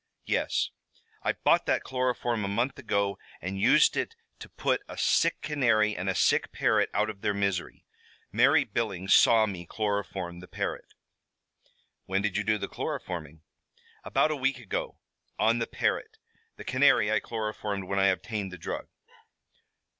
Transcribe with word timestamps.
"Yes." 0.25 0.71
"I 1.21 1.33
bought 1.33 1.67
that 1.67 1.83
chloroform 1.83 2.43
a 2.43 2.47
month 2.47 2.79
ago 2.79 3.19
and 3.39 3.59
used 3.61 3.95
it 3.95 4.15
to 4.39 4.49
put 4.49 4.81
a 4.89 4.97
sick 4.97 5.39
canary 5.43 5.95
and 5.95 6.09
a 6.09 6.15
sick 6.15 6.51
parrot 6.51 6.89
out 6.91 7.11
of 7.11 7.21
their 7.21 7.35
misery. 7.35 7.85
Mary 8.31 8.63
Billings 8.63 9.13
saw 9.13 9.45
me 9.45 9.67
chloroform 9.67 10.39
the 10.39 10.47
parrot." 10.47 10.95
"When 12.07 12.23
did 12.23 12.35
you 12.35 12.43
do 12.43 12.57
the 12.57 12.67
chloroforming?" 12.67 13.41
"About 14.03 14.31
a 14.31 14.35
week 14.35 14.57
ago, 14.57 14.97
on 15.37 15.59
the 15.59 15.67
parrot. 15.67 16.17
The 16.57 16.63
canary 16.63 17.11
I 17.11 17.19
chloroformed 17.19 17.83
when 17.83 17.99
I 17.99 18.07
obtained 18.07 18.51
the 18.51 18.57
drug." 18.57 18.87